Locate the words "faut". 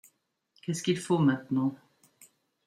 0.97-1.19